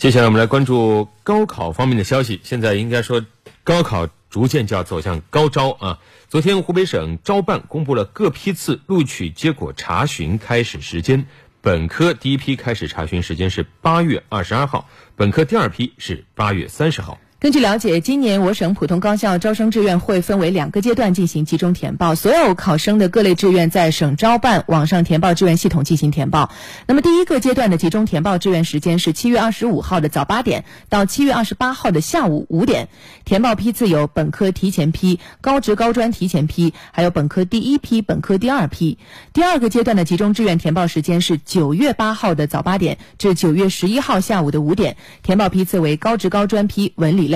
[0.00, 2.40] 接下来我们来关注高考方面的消息。
[2.42, 3.22] 现在应该说，
[3.62, 5.98] 高考逐渐就要走向高招啊！
[6.30, 11.26] 昨天，湖北省招办公布了各批次录取结果查询开始时间。
[11.60, 17.18] 本科第一批开始查询时间是八月二十二号，本科第二批是八月三十号。
[17.40, 26.50] 根据了解，今年我省普通高校招生志愿会分为两个阶段进行集中填报，所有考生的各类志愿在省招办网上填报志愿系统进行填报。
[26.86, 32.90] 那么第一个阶段的集中填报志愿时间是七月二十五号的早八点到七月二十八号的下午五点，
[33.24, 38.98] 填报批次有本科提前批、高职高专提前批，还有本科第一批、本科第二批。
[39.32, 47.29] 第二个阶段的集中志愿填报时间是九月八号的早八点至九月十一号下午的五点，填报批次为高职高专批文理。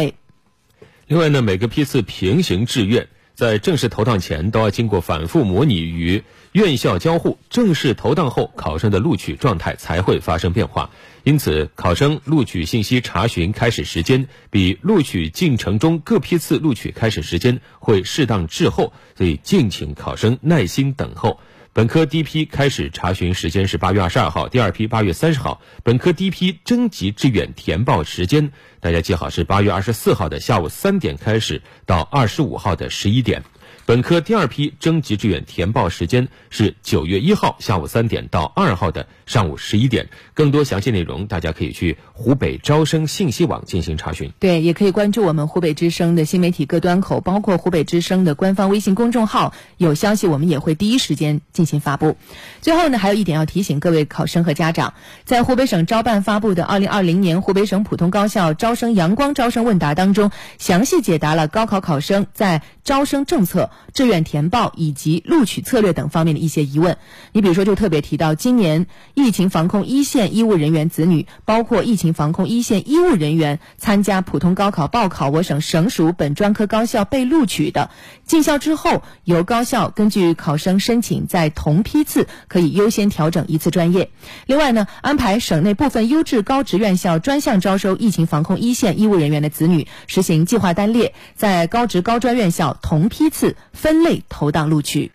[1.07, 6.23] 另外呢，每个批次平行志愿在正式投档前都要经过反复模拟与
[6.53, 10.91] 院校交互，正式投档后，考生的录取状态才会发生变化。
[11.25, 21.41] 因此，考生录取信息查询开始时间比录取进程中各批次录取开始时间会适当滞后，所以敬请考生耐心等候。
[21.75, 25.61] 本科第一批开始查询时间是八月二十二号，第二批八月三十号。
[25.83, 33.43] 本科第一批征集志愿填报时间，大家记好是八月二十四号的下午三点开始到二十五号的十一点。
[33.87, 40.09] 本科第二批征集志愿填报时间是九月一号下午三点到二号的上午十一点。
[40.33, 44.33] 更多详细内容，大家可以去湖北招生信息网进行查询。
[44.39, 52.17] 对，也可以关注我们湖北之声的新媒体各端口，包括湖北之声的官方微信公众号，有消息我们也会第一时间进进行发布。
[52.61, 54.93] 最后呢，还有一点要提醒各位考生和家长，
[55.25, 63.71] 在湖北省招办发布的二零二零年湖北省普通高校招生阳光招生问答当中，详细解答了高考考生在招生政策。
[63.95, 66.97] 志愿填报以及录取策略等方面的一些疑问，
[67.31, 77.89] 你比如说就特别提到，今年疫情防控一线医务人员子女，包括疫情防控一线医务人员参加普通高考报考我省省属本专科高校被录取的，
[78.27, 84.11] 进校之后由高校根据考生申请，在同批次可以优先调整一次专业。
[84.47, 93.57] 另外呢，安排省内部分优质高职院校专项招收疫情防控一线医务人员的子女，实行计划单列，在高职高专院校同批次。
[93.73, 95.13] 分类投档录取。